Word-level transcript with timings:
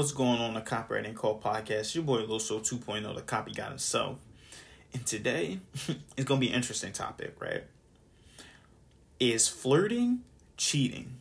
What's 0.00 0.12
going 0.12 0.40
on 0.40 0.54
the 0.54 0.62
Copywriting 0.62 1.14
Call 1.14 1.38
podcast? 1.38 1.94
Your 1.94 2.04
boy 2.04 2.22
Loso 2.22 2.58
2.0, 2.58 3.14
the 3.14 3.20
copy 3.20 3.52
guy 3.52 3.68
himself. 3.68 4.16
And 4.94 5.04
today 5.04 5.58
it's 6.16 6.24
gonna 6.24 6.40
be 6.40 6.48
an 6.48 6.54
interesting 6.54 6.94
topic, 6.94 7.36
right? 7.38 7.64
Is 9.18 9.46
flirting 9.46 10.20
cheating? 10.56 11.16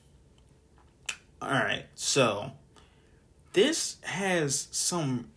Alright, 1.41 1.87
so 1.93 2.53
this 3.51 3.97
has 4.03 4.69
some 4.71 5.27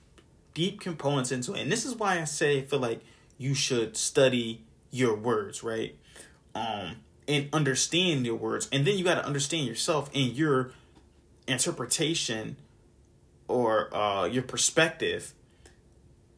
deep 0.54 0.80
components 0.80 1.32
into 1.32 1.54
it. 1.54 1.62
And 1.62 1.72
this 1.72 1.84
is 1.84 1.96
why 1.96 2.20
I 2.20 2.24
say 2.26 2.58
I 2.58 2.62
feel 2.62 2.78
like 2.78 3.00
you 3.38 3.54
should 3.54 3.96
study 3.96 4.62
your 4.92 5.16
words, 5.16 5.64
right? 5.64 5.96
Um 6.54 6.98
and 7.26 7.48
understand 7.52 8.24
your 8.24 8.36
words. 8.36 8.68
And 8.70 8.86
then 8.86 8.96
you 8.96 9.02
gotta 9.02 9.26
understand 9.26 9.66
yourself 9.66 10.10
and 10.14 10.30
your 10.32 10.70
interpretation 11.48 12.54
or 13.48 13.94
uh, 13.94 14.26
your 14.26 14.42
perspective 14.42 15.34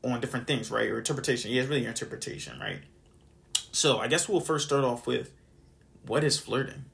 on 0.03 0.21
different 0.21 0.47
things, 0.47 0.71
right? 0.71 0.87
Your 0.87 0.99
interpretation. 0.99 1.51
Yeah, 1.51 1.61
it's 1.61 1.69
really 1.69 1.83
your 1.83 1.91
interpretation, 1.91 2.59
right? 2.59 2.81
So 3.73 3.99
I 3.99 4.09
guess 4.09 4.29
we'll 4.29 4.41
first 4.41 4.67
start 4.67 4.85
off 4.85 5.07
with 5.07 5.33
what 6.07 6.25
is 6.25 6.39
flirting? 6.39 6.85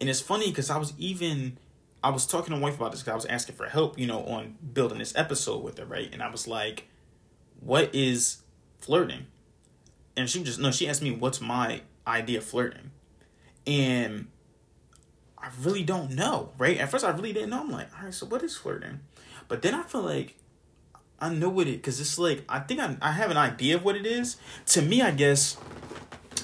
And 0.00 0.08
it's 0.10 0.20
funny 0.20 0.50
because 0.50 0.70
I 0.70 0.76
was 0.76 0.92
even 0.98 1.58
I 2.04 2.10
was 2.10 2.26
talking 2.26 2.54
to 2.54 2.60
my 2.60 2.68
wife 2.68 2.76
about 2.76 2.92
this 2.92 3.00
because 3.00 3.12
I 3.12 3.16
was 3.16 3.26
asking 3.26 3.56
for 3.56 3.66
help, 3.66 3.98
you 3.98 4.06
know, 4.06 4.24
on 4.24 4.56
building 4.72 4.98
this 4.98 5.16
episode 5.16 5.62
with 5.64 5.78
her, 5.78 5.84
right? 5.84 6.08
And 6.12 6.22
I 6.22 6.30
was 6.30 6.46
like, 6.46 6.88
what 7.60 7.94
is 7.94 8.42
flirting? 8.78 9.26
And 10.16 10.28
she 10.28 10.42
just 10.44 10.60
no, 10.60 10.70
she 10.70 10.88
asked 10.88 11.02
me 11.02 11.10
what's 11.10 11.40
my 11.40 11.80
idea 12.06 12.38
of 12.38 12.44
flirting. 12.44 12.90
And 13.66 14.28
I 15.46 15.50
really 15.62 15.84
don't 15.84 16.10
know, 16.10 16.50
right? 16.58 16.76
At 16.76 16.90
first 16.90 17.04
I 17.04 17.10
really 17.10 17.32
didn't 17.32 17.50
know. 17.50 17.60
I'm 17.60 17.70
like, 17.70 17.88
all 17.96 18.04
right, 18.06 18.14
so 18.14 18.26
what 18.26 18.42
is 18.42 18.56
flirting? 18.56 18.98
But 19.46 19.62
then 19.62 19.76
I 19.76 19.84
feel 19.84 20.02
like 20.02 20.36
I 21.20 21.28
know 21.28 21.48
what 21.48 21.68
it 21.68 21.76
because 21.76 22.00
it's 22.00 22.18
like 22.18 22.42
I 22.48 22.58
think 22.58 22.80
I 22.80 22.96
I 23.00 23.12
have 23.12 23.30
an 23.30 23.36
idea 23.36 23.76
of 23.76 23.84
what 23.84 23.94
it 23.94 24.06
is. 24.06 24.38
To 24.66 24.82
me, 24.82 25.02
I 25.02 25.12
guess 25.12 25.56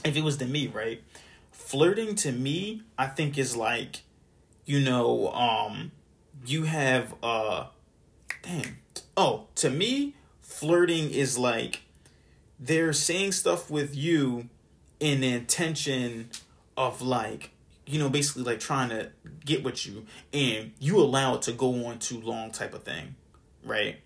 if 0.04 0.16
it 0.16 0.22
was 0.22 0.36
to 0.36 0.46
me, 0.46 0.68
right? 0.68 1.02
Flirting 1.50 2.14
to 2.16 2.30
me, 2.30 2.82
I 2.96 3.08
think 3.08 3.38
is 3.38 3.56
like, 3.56 4.02
you 4.66 4.78
know, 4.78 5.32
um, 5.32 5.90
you 6.46 6.62
have 6.62 7.14
uh, 7.24 7.66
damn. 8.42 8.78
Oh, 9.16 9.48
to 9.56 9.68
me, 9.68 10.14
flirting 10.40 11.10
is 11.10 11.36
like 11.36 11.80
they're 12.60 12.92
saying 12.92 13.32
stuff 13.32 13.68
with 13.68 13.96
you 13.96 14.48
in 15.00 15.22
the 15.22 15.32
intention 15.32 16.30
of 16.76 17.02
like 17.02 17.51
you 17.86 17.98
know, 17.98 18.08
basically 18.08 18.44
like 18.44 18.60
trying 18.60 18.90
to 18.90 19.10
get 19.44 19.64
with 19.64 19.86
you 19.86 20.06
and 20.32 20.72
you 20.78 20.98
allow 20.98 21.34
it 21.34 21.42
to 21.42 21.52
go 21.52 21.86
on 21.86 21.98
too 21.98 22.20
long 22.20 22.50
type 22.50 22.74
of 22.74 22.82
thing. 22.84 23.16
Right? 23.64 23.98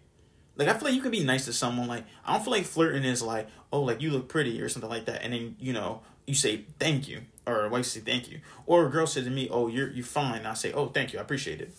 Like 0.57 0.69
I 0.69 0.75
feel 0.75 0.85
like 0.85 0.95
you 0.95 1.03
can 1.03 1.11
be 1.11 1.23
nice 1.23 1.45
to 1.45 1.53
someone. 1.53 1.87
Like 1.87 2.05
I 2.25 2.35
don't 2.35 2.43
feel 2.43 2.53
like 2.53 2.65
flirting 2.65 3.05
is 3.05 3.23
like, 3.23 3.49
oh, 3.73 3.83
like 3.83 4.01
you 4.01 4.11
look 4.11 4.29
pretty 4.29 4.61
or 4.61 4.69
something 4.69 4.91
like 4.91 5.05
that, 5.07 5.23
and 5.23 5.33
then 5.33 5.57
you 5.61 5.73
know 5.73 6.01
you 6.27 6.35
say 6.35 6.65
thank 6.79 7.09
you, 7.09 7.23
or 7.47 7.65
a 7.65 7.69
wife 7.69 7.85
say 7.85 8.01
thank 8.01 8.31
you, 8.31 8.41
or 8.65 8.87
a 8.87 8.91
girl 8.91 9.07
says 9.07 9.25
to 9.25 9.31
me, 9.31 9.49
oh, 9.51 9.69
you're 9.69 9.91
you're 9.91 10.05
fine. 10.05 10.39
And 10.39 10.49
I 10.49 10.55
say, 10.55 10.73
oh, 10.73 10.87
thank 10.89 11.13
you, 11.13 11.19
I 11.19 11.23
appreciate 11.23 11.61
it. 11.61 11.73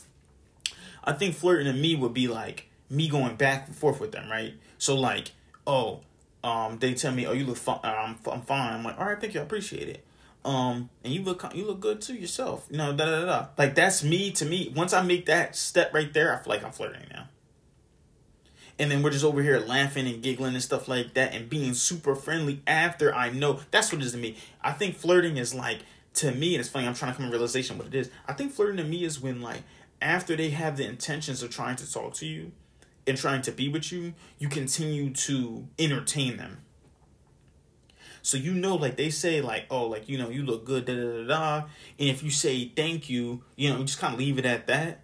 I 1.03 1.13
think 1.13 1.36
flirting 1.36 1.72
to 1.72 1.74
me 1.74 1.96
would 1.96 2.13
be 2.13 2.28
like 2.28 2.69
me 2.90 3.09
going 3.09 3.36
back 3.36 3.68
and 3.68 3.75
forth 3.75 4.00
with 4.00 4.12
them, 4.12 4.30
right? 4.30 4.53
So 4.78 4.96
like, 4.96 5.31
oh, 5.66 6.02
um, 6.44 6.78
they 6.78 6.94
tell 6.94 7.13
me, 7.13 7.25
oh, 7.25 7.34
you 7.34 7.46
look 7.46 7.57
fine. 7.57 7.80
I'm 7.84 8.18
I'm 8.31 8.41
fine. 8.41 8.74
I'm 8.74 8.84
like, 8.84 9.00
all 9.00 9.07
right, 9.07 9.19
thank 9.19 9.34
you, 9.34 9.40
I 9.40 9.44
appreciate 9.44 9.90
it 9.90 10.03
um, 10.46 10.90
and 11.03 11.14
you 11.14 11.24
look 11.24 11.44
you 11.53 11.66
look 11.66 11.80
good 11.80 12.02
too 12.02 12.16
yourself. 12.16 12.68
You 12.70 12.78
know, 12.78 12.94
da 12.94 13.06
da 13.06 13.25
da. 13.25 13.48
Like 13.58 13.75
that's 13.75 14.03
me 14.03 14.31
to 14.31 14.46
me. 14.46 14.72
Once 14.75 14.94
I 14.94 15.02
make 15.02 15.25
that 15.25 15.56
step 15.56 15.94
right 15.94 16.14
there, 16.14 16.34
I 16.34 16.42
feel 16.42 16.53
like 16.53 16.64
I'm 16.64 16.72
flirting 16.72 17.06
now. 17.12 17.28
And 18.80 18.92
then 18.92 19.02
we're 19.02 19.09
just 19.09 19.25
over 19.25 19.42
here 19.42 19.59
laughing 19.59 20.08
and 20.08 20.22
giggling 20.22 20.53
and 20.53 20.64
stuff 20.64 20.88
like 20.88 21.16
that, 21.16 21.34
and 21.34 21.50
being 21.50 21.74
super 21.74 22.16
friendly 22.16 22.62
after 22.68 23.14
I 23.14 23.31
know 23.31 23.59
that's 23.72 23.92
what 23.92 24.02
it 24.02 24.06
is 24.06 24.12
to 24.14 24.18
me. 24.18 24.38
I 24.62 24.72
think 24.72 24.96
flirting 24.96 25.38
is 25.38 25.53
like 25.53 25.80
to 26.16 26.31
me, 26.31 26.54
and 26.54 26.62
it's 26.62 26.69
funny. 26.69 26.88
I'm 26.88 26.94
trying 26.94 27.12
to 27.12 27.18
come 27.18 27.25
to 27.25 27.31
realization 27.31 27.78
what 27.78 27.88
it 27.88 27.96
is. 27.96 28.09
I 28.28 28.34
think 28.34 28.54
flirting 28.54 28.78
to 28.78 28.84
me 28.84 29.04
is 29.04 29.19
when 29.19 29.42
like 29.42 29.64
after 30.02 30.36
they 30.36 30.52
have 30.52 30.78
the 30.78 30.86
intentions 30.86 31.42
of 31.42 31.50
trying 31.50 31.75
to 31.78 31.92
talk 31.92 32.14
to 32.16 32.28
you 32.28 32.52
and 33.08 33.18
trying 33.18 33.42
to 33.42 33.52
be 33.52 33.68
with 33.68 33.92
you, 33.92 34.14
you 34.38 34.48
continue 34.48 35.12
to 35.12 35.68
entertain 35.80 36.38
them 36.38 36.59
so 38.27 38.35
you 38.35 38.53
know, 38.53 38.75
like 38.75 38.97
they 38.97 39.09
say, 39.09 39.39
like, 39.39 39.67
oh, 39.71 39.88
like, 39.88 40.09
you 40.09 40.17
know, 40.17 40.27
you 40.27 40.43
look 40.43 40.65
good, 40.65 40.83
da 40.83 40.93
da 40.93 41.01
da 41.01 41.27
da. 41.27 41.55
And 41.97 42.09
if 42.09 42.21
you 42.21 42.29
say 42.29 42.69
thank 42.75 43.09
you, 43.09 43.41
you 43.55 43.69
know, 43.69 43.81
just 43.83 43.99
kind 43.99 44.13
of 44.13 44.19
leave 44.19 44.38
it 44.38 44.45
at 44.45 44.67
that. 44.67 44.99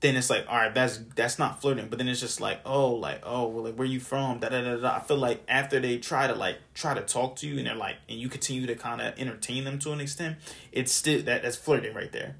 Then 0.00 0.16
it's 0.16 0.28
like, 0.28 0.44
all 0.46 0.58
right, 0.58 0.74
that's 0.74 0.98
that's 1.16 1.38
not 1.38 1.62
flirting. 1.62 1.88
But 1.88 1.96
then 1.96 2.08
it's 2.08 2.20
just 2.20 2.38
like, 2.38 2.60
oh, 2.66 2.90
like, 2.90 3.22
oh, 3.22 3.48
well, 3.48 3.64
like, 3.64 3.76
where 3.76 3.86
you 3.86 3.98
from? 3.98 4.40
Da 4.40 4.50
da 4.50 4.60
da 4.60 4.76
da. 4.76 4.96
I 4.96 5.00
feel 5.00 5.16
like 5.16 5.42
after 5.48 5.80
they 5.80 5.96
try 5.96 6.26
to 6.26 6.34
like 6.34 6.58
try 6.74 6.92
to 6.92 7.00
talk 7.00 7.36
to 7.36 7.48
you, 7.48 7.56
and 7.56 7.66
they're 7.66 7.74
like, 7.74 7.96
and 8.10 8.18
you 8.18 8.28
continue 8.28 8.66
to 8.66 8.74
kind 8.74 9.00
of 9.00 9.18
entertain 9.18 9.64
them 9.64 9.78
to 9.78 9.92
an 9.92 10.00
extent, 10.02 10.36
it's 10.70 10.92
still 10.92 11.22
that 11.22 11.42
that's 11.42 11.56
flirting 11.56 11.94
right 11.94 12.12
there. 12.12 12.36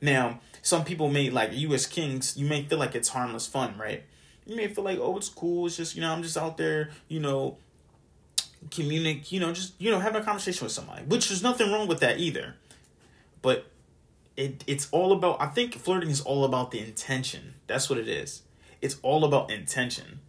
Now, 0.00 0.38
some 0.62 0.84
people 0.84 1.10
may 1.10 1.30
like 1.30 1.50
you 1.52 1.74
as 1.74 1.88
kings, 1.88 2.36
you 2.36 2.46
may 2.46 2.62
feel 2.62 2.78
like 2.78 2.94
it's 2.94 3.08
harmless 3.08 3.48
fun, 3.48 3.76
right? 3.76 4.04
You 4.44 4.54
may 4.54 4.68
feel 4.68 4.84
like, 4.84 5.00
oh, 5.00 5.16
it's 5.16 5.28
cool. 5.28 5.66
It's 5.66 5.76
just 5.76 5.96
you 5.96 6.02
know, 6.02 6.12
I'm 6.12 6.22
just 6.22 6.36
out 6.36 6.58
there, 6.58 6.90
you 7.08 7.18
know, 7.18 7.56
communicate, 8.70 9.32
you 9.32 9.40
know, 9.40 9.52
just 9.52 9.74
you 9.80 9.90
know, 9.90 10.00
having 10.00 10.22
a 10.22 10.24
conversation 10.24 10.64
with 10.64 10.72
somebody, 10.72 11.04
which 11.04 11.28
there's 11.28 11.42
nothing 11.42 11.72
wrong 11.72 11.88
with 11.88 12.00
that 12.00 12.18
either. 12.18 12.54
But 13.42 13.66
it 14.36 14.64
it's 14.66 14.88
all 14.90 15.12
about. 15.12 15.40
I 15.40 15.46
think 15.46 15.74
flirting 15.74 16.10
is 16.10 16.20
all 16.20 16.44
about 16.44 16.70
the 16.70 16.80
intention. 16.80 17.54
That's 17.66 17.88
what 17.88 17.98
it 17.98 18.08
is. 18.08 18.42
It's 18.82 18.96
all 19.02 19.24
about 19.24 19.50
intention, 19.50 20.20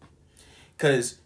because 0.77 1.19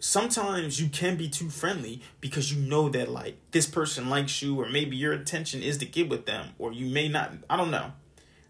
sometimes 0.00 0.80
you 0.80 0.88
can 0.88 1.16
be 1.16 1.28
too 1.28 1.48
friendly 1.48 2.02
because 2.20 2.52
you 2.52 2.60
know 2.60 2.88
that 2.90 3.08
like 3.08 3.36
this 3.52 3.66
person 3.66 4.10
likes 4.10 4.42
you, 4.42 4.60
or 4.60 4.68
maybe 4.68 4.96
your 4.96 5.12
intention 5.12 5.62
is 5.62 5.78
to 5.78 5.86
get 5.86 6.08
with 6.08 6.26
them, 6.26 6.50
or 6.58 6.72
you 6.72 6.86
may 6.86 7.08
not. 7.08 7.32
I 7.48 7.56
don't 7.56 7.70
know. 7.70 7.92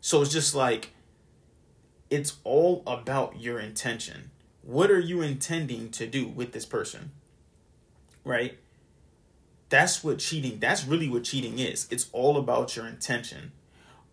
So 0.01 0.23
it's 0.23 0.33
just 0.33 0.55
like 0.55 0.91
it's 2.11 2.37
all 2.45 2.83
about 2.87 3.41
your 3.41 3.59
intention. 3.59 4.31
What 4.63 4.91
are 4.91 5.01
you 5.01 5.21
intending 5.21 5.91
to 5.91 6.07
do 6.07 6.27
with 6.27 6.53
this 6.53 6.65
person? 6.65 7.13
Right? 8.25 8.59
That's 9.69 10.05
what 10.05 10.19
cheating, 10.19 10.61
that's 10.61 10.85
really 10.85 11.09
what 11.09 11.25
cheating 11.25 11.59
is. 11.59 11.87
It's 11.91 12.09
all 12.13 12.37
about 12.37 12.77
your 12.77 12.87
intention. 12.87 13.53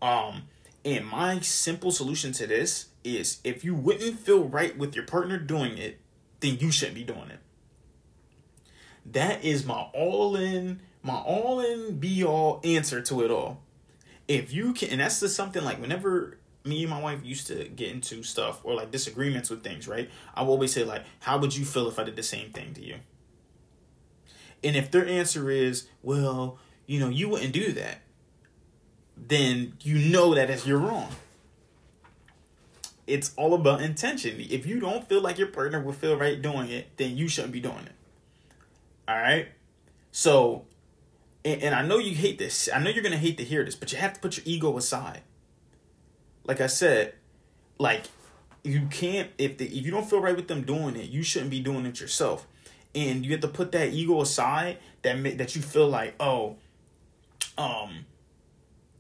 Um, 0.02 0.44
and 0.84 1.06
my 1.06 1.40
simple 1.42 1.92
solution 1.92 2.32
to 2.34 2.48
this 2.48 2.88
is 3.04 3.40
if 3.44 3.64
you 3.64 3.76
wouldn't 3.76 4.20
feel 4.20 4.44
right 4.44 4.78
with 4.78 4.96
your 4.96 5.06
partner 5.06 5.38
doing 5.38 5.78
it, 5.78 6.00
then 6.40 6.58
you 6.60 6.72
shouldn't 6.72 6.96
be 6.96 7.04
doing 7.04 7.30
it. 7.30 7.40
That 9.06 9.44
is 9.44 9.66
my 9.66 9.88
all 9.94 10.36
in, 10.36 10.82
my 11.04 11.16
all 11.16 11.60
in 11.60 11.98
be 12.00 12.24
all 12.24 12.62
answer 12.64 13.02
to 13.02 13.22
it 13.22 13.32
all. 13.32 13.62
If 14.28 14.54
you 14.54 14.74
can, 14.74 14.90
and 14.90 15.02
that's 15.02 15.20
just 15.20 15.36
something 15.36 15.64
like 15.64 15.82
whenever 15.82 16.38
me 16.64 16.82
and 16.84 16.90
my 16.90 17.02
wife 17.02 17.20
used 17.24 17.48
to 17.48 17.68
get 17.70 17.90
into 17.92 18.24
stuff 18.24 18.62
or 18.64 18.76
like 18.76 18.92
disagreements 18.92 19.50
with 19.50 19.64
things, 19.64 19.88
right? 19.88 20.10
I 20.36 20.44
will 20.44 20.52
always 20.52 20.74
say 20.74 20.84
like, 20.84 21.04
how 21.20 21.40
would 21.40 21.56
you 21.56 21.66
feel 21.66 21.88
if 21.88 21.98
I 22.00 22.04
did 22.04 22.16
the 22.16 22.24
same 22.24 22.52
thing 22.52 22.74
to 22.76 22.82
you? 22.82 22.96
And 24.64 24.76
if 24.76 24.92
their 24.92 25.06
answer 25.06 25.50
is, 25.50 25.88
well, 26.04 26.60
you 26.86 27.00
know, 27.00 27.10
you 27.10 27.30
wouldn't 27.30 27.54
do 27.54 27.72
that, 27.74 28.02
then 29.18 29.74
you 29.82 30.12
know 30.12 30.36
that 30.36 30.50
if 30.50 30.66
you're 30.66 30.80
wrong. 30.80 31.10
It's 33.08 33.34
all 33.36 33.54
about 33.54 33.82
intention. 33.82 34.38
If 34.40 34.66
you 34.66 34.80
don't 34.80 35.08
feel 35.08 35.22
like 35.22 35.38
your 35.38 35.48
partner 35.48 35.82
will 35.82 35.94
feel 35.94 36.16
right 36.16 36.42
doing 36.42 36.70
it, 36.70 36.98
then 36.98 37.18
you 37.18 37.28
shouldn't 37.28 37.54
be 37.54 37.60
doing 37.60 37.86
it. 37.86 37.96
All 39.08 39.18
right? 39.18 39.50
So, 40.12 40.66
and, 41.44 41.62
and 41.62 41.76
I 41.76 41.82
know 41.82 41.98
you 41.98 42.16
hate 42.16 42.38
this. 42.38 42.70
I 42.74 42.80
know 42.80 42.90
you're 42.90 43.04
going 43.04 43.14
to 43.14 43.18
hate 43.18 43.38
to 43.40 43.44
hear 43.44 43.66
this, 43.66 43.76
but 43.76 43.92
you 43.92 43.98
have 43.98 44.14
to 44.14 44.20
put 44.20 44.38
your 44.38 44.44
ego 44.46 44.78
aside. 44.78 45.22
Like 46.46 46.62
I 46.62 46.68
said, 46.68 47.16
like 47.78 48.06
you 48.64 48.88
can't 48.92 49.30
if 49.38 49.58
the, 49.58 49.66
if 49.66 49.86
you 49.86 49.92
don't 49.92 50.08
feel 50.08 50.22
right 50.22 50.36
with 50.36 50.48
them 50.48 50.62
doing 50.64 50.96
it, 50.96 51.10
you 51.10 51.24
shouldn't 51.24 51.52
be 51.52 51.60
doing 51.60 51.86
it 51.86 52.00
yourself 52.00 52.48
and 52.94 53.26
you 53.26 53.32
have 53.32 53.42
to 53.42 53.48
put 53.48 53.72
that 53.72 53.90
ego 53.94 54.22
aside 54.22 54.78
that 55.02 55.38
that 55.38 55.56
you 55.56 55.62
feel 55.62 55.88
like 55.88 56.16
oh 56.20 56.58
um 57.58 58.06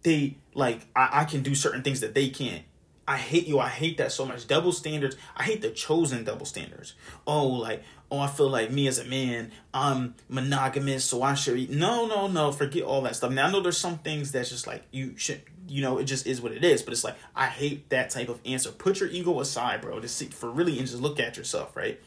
they 0.03 0.37
like 0.53 0.81
I, 0.95 1.21
I 1.21 1.25
can 1.25 1.43
do 1.43 1.55
certain 1.55 1.83
things 1.83 2.01
that 2.01 2.13
they 2.13 2.29
can't. 2.29 2.63
I 3.07 3.17
hate 3.17 3.47
you. 3.47 3.59
I 3.59 3.67
hate 3.67 3.97
that 3.97 4.11
so 4.11 4.25
much. 4.25 4.47
Double 4.47 4.71
standards. 4.71 5.17
I 5.35 5.43
hate 5.43 5.61
the 5.61 5.69
chosen 5.69 6.23
double 6.23 6.45
standards. 6.45 6.93
Oh 7.25 7.47
like 7.47 7.83
oh 8.09 8.19
i 8.19 8.27
feel 8.27 8.49
like 8.49 8.69
me 8.69 8.87
as 8.87 8.99
a 8.99 9.05
man 9.05 9.49
i'm 9.73 10.13
monogamous 10.27 11.05
so 11.05 11.23
i 11.23 11.33
should 11.33 11.69
no 11.69 12.05
no 12.05 12.27
no 12.27 12.51
forget 12.51 12.83
all 12.83 13.01
that 13.01 13.15
stuff. 13.15 13.31
Now 13.31 13.47
i 13.47 13.51
know 13.51 13.61
there's 13.61 13.77
some 13.77 13.97
things 13.99 14.33
that's 14.33 14.49
just 14.49 14.67
like 14.67 14.83
you 14.91 15.17
should 15.17 15.41
you 15.69 15.81
know 15.81 15.97
it 15.97 16.03
just 16.03 16.27
is 16.27 16.41
what 16.41 16.51
it 16.51 16.63
is 16.65 16.83
but 16.83 16.91
it's 16.91 17.05
like 17.05 17.15
i 17.35 17.45
hate 17.45 17.89
that 17.89 18.09
type 18.09 18.27
of 18.27 18.39
answer. 18.45 18.71
Put 18.71 18.99
your 18.99 19.09
ego 19.09 19.39
aside 19.39 19.81
bro 19.81 19.99
to 19.99 20.07
see 20.07 20.25
for 20.25 20.51
really 20.51 20.77
and 20.77 20.87
just 20.87 21.01
look 21.01 21.19
at 21.19 21.37
yourself 21.37 21.75
right 21.77 22.01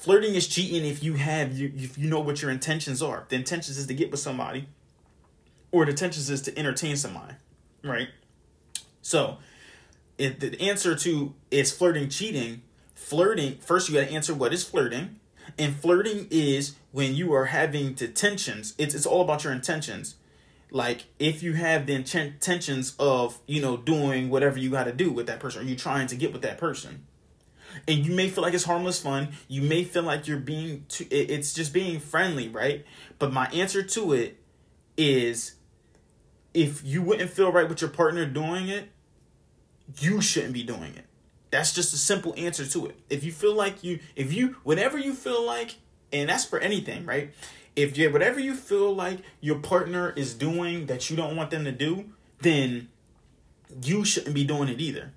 Flirting 0.00 0.34
is 0.34 0.48
cheating 0.48 0.86
if 0.86 1.02
you 1.02 1.12
have 1.12 1.58
you 1.58 1.70
if 1.76 1.98
you 1.98 2.08
know 2.08 2.20
what 2.20 2.40
your 2.40 2.50
intentions 2.50 3.02
are. 3.02 3.26
The 3.28 3.36
intentions 3.36 3.76
is 3.76 3.86
to 3.86 3.92
get 3.92 4.10
with 4.10 4.18
somebody, 4.18 4.66
or 5.72 5.84
the 5.84 5.90
intentions 5.90 6.30
is 6.30 6.40
to 6.42 6.58
entertain 6.58 6.96
somebody, 6.96 7.34
right? 7.84 8.08
So, 9.02 9.36
it, 10.16 10.40
the 10.40 10.58
answer 10.58 10.96
to 10.96 11.34
is 11.50 11.70
flirting 11.70 12.08
cheating. 12.08 12.62
Flirting 12.94 13.58
first, 13.58 13.90
you 13.90 13.94
got 13.96 14.08
to 14.08 14.14
answer 14.14 14.32
what 14.32 14.54
is 14.54 14.64
flirting, 14.64 15.20
and 15.58 15.76
flirting 15.76 16.28
is 16.30 16.76
when 16.92 17.14
you 17.14 17.34
are 17.34 17.46
having 17.46 17.92
the 17.92 18.08
tensions. 18.08 18.72
It's 18.78 18.94
it's 18.94 19.04
all 19.04 19.20
about 19.20 19.44
your 19.44 19.52
intentions. 19.52 20.14
Like 20.70 21.08
if 21.18 21.42
you 21.42 21.52
have 21.52 21.84
the 21.84 21.92
intentions 21.92 22.94
of 22.98 23.38
you 23.46 23.60
know 23.60 23.76
doing 23.76 24.30
whatever 24.30 24.58
you 24.58 24.70
got 24.70 24.84
to 24.84 24.92
do 24.92 25.12
with 25.12 25.26
that 25.26 25.40
person, 25.40 25.60
or 25.60 25.64
you 25.66 25.76
trying 25.76 26.06
to 26.06 26.16
get 26.16 26.32
with 26.32 26.40
that 26.40 26.56
person 26.56 27.04
and 27.86 28.04
you 28.04 28.12
may 28.12 28.28
feel 28.28 28.42
like 28.42 28.54
it's 28.54 28.64
harmless 28.64 29.00
fun. 29.00 29.28
You 29.48 29.62
may 29.62 29.84
feel 29.84 30.02
like 30.02 30.26
you're 30.26 30.38
being 30.38 30.84
too, 30.88 31.06
it's 31.10 31.52
just 31.52 31.72
being 31.72 32.00
friendly 32.00 32.48
right? 32.48 32.84
But 33.18 33.32
my 33.32 33.46
answer 33.46 33.82
to 33.82 34.12
it 34.12 34.38
is 34.96 35.54
if 36.52 36.84
you 36.84 37.02
wouldn't 37.02 37.30
feel 37.30 37.52
right 37.52 37.68
with 37.68 37.80
your 37.80 37.90
partner 37.90 38.26
doing 38.26 38.68
it 38.68 38.90
you 39.98 40.20
shouldn't 40.20 40.52
be 40.52 40.62
doing 40.62 40.94
it. 40.94 41.04
That's 41.50 41.72
just 41.72 41.92
a 41.92 41.96
simple 41.96 42.32
answer 42.36 42.64
to 42.64 42.86
it. 42.86 42.98
If 43.08 43.24
you 43.24 43.32
feel 43.32 43.54
like 43.54 43.82
you 43.82 43.98
if 44.14 44.32
you 44.32 44.56
whatever 44.62 44.98
you 44.98 45.14
feel 45.14 45.44
like 45.44 45.76
and 46.12 46.28
that's 46.28 46.44
for 46.44 46.58
anything 46.58 47.04
right? 47.06 47.32
If 47.76 47.96
you 47.96 48.10
whatever 48.12 48.38
you 48.38 48.54
feel 48.54 48.94
like 48.94 49.20
your 49.40 49.58
partner 49.58 50.10
is 50.10 50.34
doing 50.34 50.86
that 50.86 51.10
you 51.10 51.16
don't 51.16 51.36
want 51.36 51.50
them 51.50 51.64
to 51.64 51.72
do 51.72 52.06
then 52.40 52.88
you 53.82 54.04
shouldn't 54.04 54.34
be 54.34 54.44
doing 54.44 54.68
it 54.68 54.80
either 54.80 55.12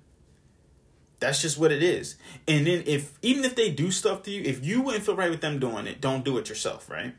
that's 1.24 1.40
just 1.40 1.58
what 1.58 1.72
it 1.72 1.82
is. 1.82 2.16
And 2.46 2.66
then 2.66 2.82
if 2.86 3.18
even 3.22 3.44
if 3.44 3.56
they 3.56 3.70
do 3.70 3.90
stuff 3.90 4.22
to 4.24 4.30
you, 4.30 4.42
if 4.42 4.64
you 4.64 4.82
wouldn't 4.82 5.04
feel 5.04 5.16
right 5.16 5.30
with 5.30 5.40
them 5.40 5.58
doing 5.58 5.86
it, 5.86 6.00
don't 6.00 6.22
do 6.22 6.36
it 6.36 6.50
yourself, 6.50 6.90
right? 6.90 7.14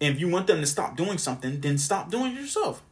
And 0.00 0.14
if 0.14 0.20
you 0.20 0.28
want 0.28 0.46
them 0.46 0.60
to 0.60 0.66
stop 0.66 0.94
doing 0.94 1.16
something, 1.16 1.60
then 1.60 1.78
stop 1.78 2.10
doing 2.10 2.36
it 2.36 2.40
yourself. 2.40 2.82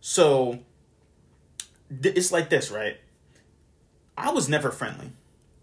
So 0.00 0.60
it's 1.90 2.32
like 2.32 2.48
this, 2.48 2.70
right? 2.70 2.96
I 4.16 4.30
was 4.30 4.48
never 4.48 4.70
friendly. 4.70 5.10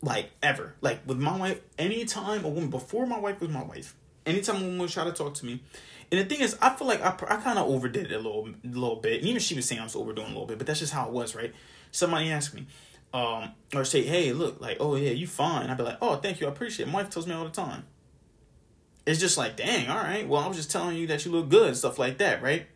Like 0.03 0.29
ever. 0.43 0.75
Like 0.81 0.99
with 1.07 1.17
my 1.17 1.35
wife, 1.35 1.61
anytime 1.79 2.45
a 2.45 2.49
woman 2.49 2.69
before 2.69 3.07
my 3.07 3.19
wife 3.19 3.41
was 3.41 3.49
my 3.49 3.63
wife, 3.63 3.95
anytime 4.25 4.57
a 4.57 4.59
woman 4.59 4.77
would 4.79 4.89
try 4.89 5.03
to 5.03 5.11
talk 5.11 5.33
to 5.35 5.45
me. 5.47 5.63
And 6.11 6.21
the 6.21 6.25
thing 6.25 6.41
is, 6.41 6.55
I 6.61 6.69
feel 6.75 6.85
like 6.85 7.01
I, 7.01 7.09
I 7.09 7.37
kind 7.37 7.57
of 7.57 7.67
overdid 7.67 8.11
it 8.11 8.13
a 8.13 8.17
little, 8.17 8.49
little 8.63 8.97
bit. 8.97 9.21
And 9.21 9.27
even 9.27 9.41
she 9.41 9.55
was 9.55 9.65
saying 9.65 9.81
I 9.81 9.83
was 9.83 9.95
overdoing 9.95 10.27
a 10.27 10.31
little 10.31 10.45
bit, 10.45 10.59
but 10.59 10.67
that's 10.67 10.79
just 10.79 10.93
how 10.93 11.07
it 11.07 11.11
was, 11.11 11.33
right? 11.33 11.53
Somebody 11.91 12.29
asked 12.29 12.53
me, 12.53 12.67
um, 13.15 13.53
or 13.73 13.85
say, 13.85 14.03
hey, 14.03 14.33
look, 14.33 14.59
like, 14.59 14.75
oh 14.81 14.97
yeah, 14.97 15.11
you 15.11 15.25
fine. 15.25 15.69
I'd 15.69 15.77
be 15.77 15.83
like, 15.83 15.99
oh, 16.01 16.17
thank 16.17 16.41
you, 16.41 16.47
I 16.47 16.49
appreciate 16.49 16.89
it. 16.89 16.91
My 16.91 17.01
wife 17.01 17.09
tells 17.09 17.25
me 17.25 17.33
all 17.33 17.45
the 17.45 17.49
time. 17.49 17.85
It's 19.05 19.21
just 19.21 19.37
like, 19.37 19.55
dang, 19.55 19.87
all 19.87 19.95
right, 19.95 20.27
well, 20.27 20.41
I 20.41 20.47
was 20.47 20.57
just 20.57 20.69
telling 20.69 20.97
you 20.97 21.07
that 21.07 21.23
you 21.23 21.31
look 21.31 21.47
good, 21.47 21.67
and 21.67 21.77
stuff 21.77 21.97
like 21.97 22.17
that, 22.17 22.43
right? 22.43 22.67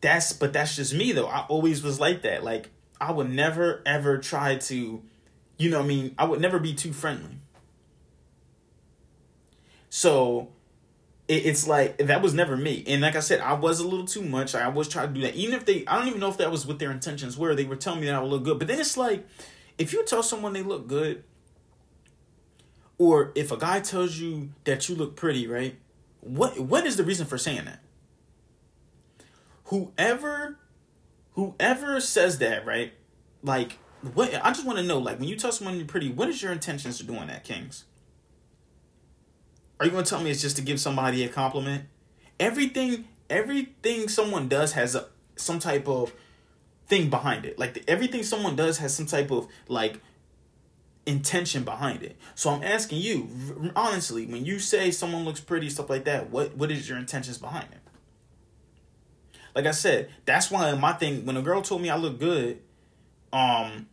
That's, 0.00 0.32
but 0.32 0.54
that's 0.54 0.76
just 0.76 0.94
me 0.94 1.12
though. 1.12 1.26
I 1.26 1.40
always 1.48 1.82
was 1.82 2.00
like 2.00 2.22
that. 2.22 2.42
Like, 2.42 2.70
I 2.98 3.12
would 3.12 3.30
never 3.30 3.82
ever 3.84 4.16
try 4.16 4.56
to, 4.56 5.02
you 5.58 5.70
know, 5.70 5.80
I 5.80 5.82
mean, 5.82 6.14
I 6.16 6.24
would 6.24 6.40
never 6.40 6.58
be 6.58 6.72
too 6.72 6.94
friendly. 6.94 7.36
So, 9.90 10.48
it's 11.26 11.66
like 11.66 11.96
that 11.98 12.20
was 12.20 12.34
never 12.34 12.56
me. 12.56 12.84
And 12.86 13.00
like 13.00 13.16
I 13.16 13.20
said, 13.20 13.40
I 13.40 13.54
was 13.54 13.80
a 13.80 13.84
little 13.88 14.06
too 14.06 14.22
much. 14.22 14.54
I 14.54 14.68
was 14.68 14.88
trying 14.88 15.08
to 15.08 15.14
do 15.14 15.20
that. 15.22 15.34
Even 15.34 15.54
if 15.54 15.64
they 15.64 15.84
I 15.86 15.98
don't 15.98 16.08
even 16.08 16.20
know 16.20 16.28
if 16.28 16.36
that 16.38 16.50
was 16.50 16.66
what 16.66 16.78
their 16.78 16.90
intentions 16.90 17.38
were. 17.38 17.54
They 17.54 17.64
were 17.64 17.76
telling 17.76 18.00
me 18.00 18.06
that 18.06 18.14
I 18.14 18.20
would 18.20 18.30
look 18.30 18.44
good. 18.44 18.58
But 18.58 18.68
then 18.68 18.78
it's 18.78 18.96
like 18.96 19.26
if 19.78 19.92
you 19.92 20.04
tell 20.04 20.22
someone 20.22 20.52
they 20.52 20.62
look 20.62 20.86
good, 20.86 21.24
or 22.98 23.32
if 23.34 23.50
a 23.50 23.56
guy 23.56 23.80
tells 23.80 24.18
you 24.18 24.50
that 24.64 24.88
you 24.88 24.94
look 24.94 25.16
pretty, 25.16 25.46
right? 25.46 25.78
What 26.20 26.60
what 26.60 26.86
is 26.86 26.96
the 26.96 27.04
reason 27.04 27.26
for 27.26 27.38
saying 27.38 27.64
that? 27.64 27.80
Whoever 29.64 30.58
whoever 31.32 32.00
says 32.00 32.38
that, 32.38 32.66
right? 32.66 32.92
Like 33.42 33.78
what 34.12 34.34
I 34.44 34.50
just 34.50 34.66
want 34.66 34.78
to 34.78 34.84
know, 34.84 34.98
like 34.98 35.18
when 35.18 35.28
you 35.28 35.36
tell 35.36 35.52
someone 35.52 35.76
you're 35.76 35.86
pretty, 35.86 36.10
what 36.10 36.28
is 36.28 36.42
your 36.42 36.52
intentions 36.52 37.00
of 37.00 37.06
doing 37.06 37.28
that, 37.28 37.44
Kings? 37.44 37.84
Are 39.78 39.86
you 39.86 39.92
going 39.92 40.04
to 40.04 40.10
tell 40.10 40.22
me 40.22 40.30
it's 40.30 40.42
just 40.42 40.56
to 40.56 40.62
give 40.62 40.80
somebody 40.80 41.24
a 41.24 41.28
compliment? 41.28 41.84
Everything, 42.38 43.06
everything 43.28 44.08
someone 44.08 44.48
does 44.48 44.72
has 44.72 44.94
a, 44.94 45.06
some 45.36 45.58
type 45.58 45.88
of 45.88 46.12
thing 46.86 47.10
behind 47.10 47.44
it. 47.44 47.58
Like 47.58 47.74
the, 47.74 47.84
everything 47.88 48.22
someone 48.22 48.56
does 48.56 48.78
has 48.78 48.94
some 48.94 49.06
type 49.06 49.30
of 49.30 49.48
like 49.68 50.00
intention 51.06 51.64
behind 51.64 52.02
it. 52.02 52.16
So 52.34 52.50
I'm 52.50 52.62
asking 52.62 53.00
you, 53.00 53.72
honestly, 53.76 54.26
when 54.26 54.44
you 54.44 54.58
say 54.58 54.90
someone 54.90 55.24
looks 55.24 55.40
pretty, 55.40 55.68
stuff 55.70 55.90
like 55.90 56.04
that, 56.04 56.30
what 56.30 56.56
what 56.56 56.70
is 56.70 56.88
your 56.88 56.98
intentions 56.98 57.38
behind 57.38 57.68
it? 57.72 57.78
Like 59.54 59.66
I 59.66 59.70
said, 59.70 60.10
that's 60.24 60.50
why 60.50 60.72
my 60.74 60.92
thing. 60.92 61.26
When 61.26 61.36
a 61.36 61.42
girl 61.42 61.62
told 61.62 61.82
me 61.82 61.90
I 61.90 61.96
look 61.96 62.18
good, 62.18 62.60
um, 63.32 63.86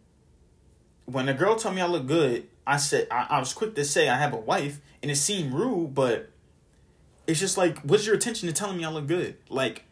when 1.06 1.30
a 1.30 1.34
girl 1.34 1.56
told 1.56 1.76
me 1.76 1.82
I 1.82 1.88
look 1.88 2.08
good, 2.08 2.48
I 2.66 2.78
said 2.78 3.08
I, 3.12 3.28
I 3.30 3.40
was 3.40 3.54
quick 3.54 3.76
to 3.76 3.86
say 3.86 4.10
I 4.10 4.18
have 4.18 4.34
a 4.34 4.38
wife, 4.38 4.80
and 5.02 5.12
it 5.12 5.16
seemed 5.16 5.54
rude, 5.54 5.94
but 5.94 6.30
it's 7.28 7.40
just 7.40 7.58
like, 7.58 7.80
what's 7.80 8.06
your 8.06 8.16
intention 8.16 8.48
to 8.48 8.54
telling 8.54 8.78
me 8.78 8.86
I 8.86 8.90
look 8.90 9.08
good? 9.08 9.38
Like, 9.50 9.86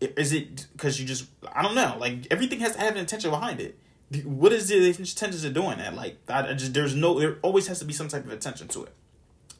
is 0.00 0.32
it 0.32 0.66
because 0.72 1.00
you 1.00 1.06
just 1.06 1.26
I 1.54 1.62
don't 1.62 1.74
know? 1.74 1.96
Like 1.98 2.26
everything 2.30 2.60
has 2.60 2.72
to 2.72 2.80
have 2.80 2.92
an 2.92 2.98
intention 2.98 3.30
behind 3.30 3.60
it. 3.60 3.78
What 4.24 4.52
is 4.52 4.68
the 4.68 4.86
intention 4.86 5.46
of 5.46 5.54
doing 5.54 5.78
that? 5.78 5.94
Like 5.94 6.18
I, 6.28 6.50
I 6.50 6.54
just 6.54 6.74
there's 6.74 6.94
no 6.94 7.18
there 7.18 7.38
always 7.42 7.66
has 7.68 7.78
to 7.78 7.84
be 7.84 7.92
some 7.92 8.08
type 8.08 8.24
of 8.24 8.32
attention 8.32 8.68
to 8.68 8.84
it. 8.84 8.92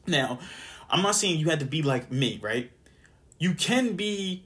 Now, 0.07 0.39
I'm 0.89 1.01
not 1.01 1.15
saying 1.15 1.39
you 1.39 1.49
had 1.49 1.59
to 1.59 1.65
be 1.65 1.81
like 1.81 2.11
me, 2.11 2.39
right? 2.41 2.71
You 3.39 3.53
can 3.53 3.95
be 3.95 4.43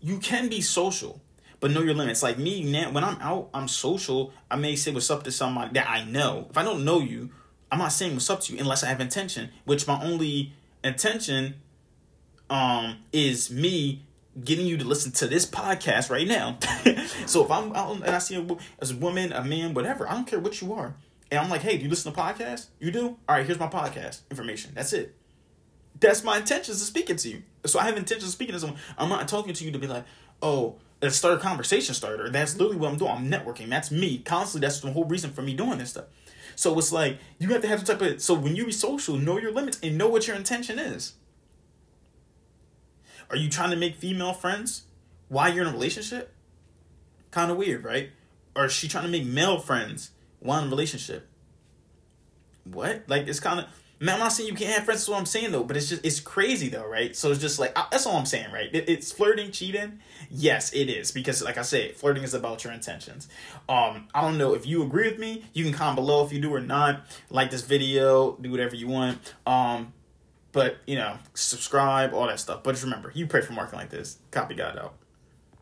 you 0.00 0.18
can 0.18 0.48
be 0.48 0.60
social 0.60 1.20
but 1.60 1.70
know 1.70 1.82
your 1.82 1.94
limits. 1.94 2.22
Like 2.22 2.38
me 2.38 2.62
now, 2.62 2.90
when 2.90 3.04
I'm 3.04 3.20
out, 3.20 3.48
I'm 3.54 3.68
social. 3.68 4.32
I 4.50 4.56
may 4.56 4.76
say 4.76 4.92
what's 4.92 5.10
up 5.10 5.24
to 5.24 5.32
somebody 5.32 5.72
that 5.74 5.88
I 5.88 6.04
know. 6.04 6.46
If 6.50 6.56
I 6.56 6.62
don't 6.62 6.84
know 6.84 7.00
you, 7.00 7.30
I'm 7.70 7.78
not 7.78 7.92
saying 7.92 8.14
what's 8.14 8.30
up 8.30 8.40
to 8.42 8.52
you 8.52 8.58
unless 8.58 8.84
I 8.84 8.88
have 8.88 9.00
intention. 9.00 9.50
Which 9.64 9.86
my 9.86 10.02
only 10.02 10.52
intention, 10.84 11.56
um, 12.50 12.98
is 13.12 13.50
me 13.50 14.04
getting 14.44 14.66
you 14.66 14.76
to 14.76 14.84
listen 14.84 15.12
to 15.12 15.26
this 15.26 15.46
podcast 15.46 16.10
right 16.10 16.26
now. 16.26 16.58
so 17.26 17.44
if 17.44 17.50
I'm 17.50 17.72
out 17.74 17.96
and 17.96 18.04
I 18.04 18.18
see 18.18 18.36
a, 18.36 18.56
as 18.80 18.90
a 18.90 18.96
woman, 18.96 19.32
a 19.32 19.42
man, 19.42 19.74
whatever, 19.74 20.08
I 20.08 20.12
don't 20.12 20.26
care 20.26 20.38
what 20.38 20.60
you 20.60 20.72
are, 20.74 20.94
and 21.30 21.40
I'm 21.40 21.50
like, 21.50 21.62
hey, 21.62 21.76
do 21.76 21.84
you 21.84 21.90
listen 21.90 22.12
to 22.12 22.18
podcasts? 22.18 22.66
You 22.78 22.90
do? 22.90 23.06
All 23.28 23.36
right, 23.36 23.46
here's 23.46 23.58
my 23.58 23.68
podcast 23.68 24.20
information. 24.30 24.72
That's 24.74 24.92
it. 24.92 25.14
That's 25.98 26.22
my 26.22 26.36
intentions 26.36 26.80
of 26.80 26.86
speaking 26.86 27.16
to 27.16 27.28
you. 27.28 27.42
So 27.64 27.78
I 27.78 27.84
have 27.84 27.96
intentions 27.96 28.28
of 28.28 28.32
speaking 28.34 28.52
to 28.52 28.60
someone. 28.60 28.78
I'm 28.98 29.08
not 29.08 29.26
talking 29.28 29.54
to 29.54 29.64
you 29.64 29.72
to 29.72 29.78
be 29.78 29.86
like, 29.86 30.04
oh, 30.42 30.76
let's 31.00 31.16
start 31.16 31.38
a 31.38 31.40
conversation 31.40 31.94
starter. 31.94 32.28
That's 32.28 32.54
literally 32.56 32.76
what 32.76 32.90
I'm 32.90 32.98
doing. 32.98 33.10
I'm 33.10 33.30
networking. 33.30 33.70
That's 33.70 33.90
me. 33.90 34.18
Constantly, 34.18 34.66
that's 34.66 34.80
the 34.80 34.92
whole 34.92 35.06
reason 35.06 35.32
for 35.32 35.40
me 35.40 35.54
doing 35.54 35.78
this 35.78 35.90
stuff. 35.90 36.04
So 36.56 36.76
it's 36.78 36.90
like 36.90 37.18
you 37.38 37.48
have 37.48 37.62
to 37.62 37.68
have 37.68 37.86
some 37.86 37.98
type 37.98 38.14
of 38.14 38.20
so 38.20 38.34
when 38.34 38.56
you 38.56 38.64
be 38.64 38.72
social, 38.72 39.16
know 39.16 39.38
your 39.38 39.52
limits 39.52 39.78
and 39.82 39.96
know 39.96 40.08
what 40.08 40.26
your 40.26 40.34
intention 40.34 40.78
is. 40.78 41.12
Are 43.30 43.36
you 43.36 43.50
trying 43.50 43.70
to 43.70 43.76
make 43.76 43.96
female 43.96 44.32
friends 44.32 44.82
while 45.28 45.52
you're 45.52 45.62
in 45.64 45.68
a 45.68 45.72
relationship? 45.72 46.32
Kind 47.30 47.50
of 47.50 47.58
weird, 47.58 47.84
right? 47.84 48.10
Or 48.56 48.64
is 48.64 48.72
she 48.72 48.88
trying 48.88 49.04
to 49.04 49.10
make 49.10 49.26
male 49.26 49.58
friends 49.58 50.12
while 50.40 50.60
in 50.60 50.68
a 50.68 50.70
relationship? 50.70 51.28
What? 52.64 53.04
Like 53.06 53.28
it's 53.28 53.40
kind 53.40 53.60
of 53.60 53.66
I'm 54.00 54.06
not 54.18 54.28
saying 54.28 54.48
you 54.48 54.54
can't 54.54 54.74
have 54.74 54.84
friends. 54.84 55.00
That's 55.00 55.08
what 55.08 55.18
I'm 55.18 55.26
saying 55.26 55.52
though. 55.52 55.64
But 55.64 55.76
it's 55.76 55.88
just 55.88 56.04
it's 56.04 56.20
crazy 56.20 56.68
though, 56.68 56.86
right? 56.86 57.16
So 57.16 57.30
it's 57.30 57.40
just 57.40 57.58
like 57.58 57.74
that's 57.90 58.06
all 58.06 58.16
I'm 58.16 58.26
saying, 58.26 58.52
right? 58.52 58.68
It, 58.72 58.88
it's 58.88 59.10
flirting, 59.10 59.52
cheating. 59.52 60.00
Yes, 60.30 60.72
it 60.72 60.90
is 60.90 61.12
because, 61.12 61.42
like 61.42 61.56
I 61.56 61.62
said, 61.62 61.96
flirting 61.96 62.22
is 62.22 62.34
about 62.34 62.64
your 62.64 62.72
intentions. 62.72 63.28
Um, 63.68 64.08
I 64.14 64.20
don't 64.20 64.36
know 64.36 64.54
if 64.54 64.66
you 64.66 64.82
agree 64.82 65.08
with 65.08 65.18
me. 65.18 65.44
You 65.54 65.64
can 65.64 65.72
comment 65.72 65.96
below 65.96 66.24
if 66.26 66.32
you 66.32 66.40
do 66.40 66.52
or 66.52 66.60
not. 66.60 67.06
Like 67.30 67.50
this 67.50 67.62
video, 67.62 68.36
do 68.36 68.50
whatever 68.50 68.76
you 68.76 68.88
want. 68.88 69.18
Um, 69.46 69.94
but 70.52 70.76
you 70.86 70.96
know, 70.96 71.16
subscribe, 71.34 72.12
all 72.12 72.26
that 72.26 72.40
stuff. 72.40 72.62
But 72.62 72.72
just 72.72 72.84
remember, 72.84 73.10
you 73.14 73.26
pray 73.26 73.40
for 73.40 73.52
marketing 73.52 73.80
like 73.80 73.90
this. 73.90 74.18
Copy 74.30 74.54
God 74.54 74.78
out. 74.78 74.94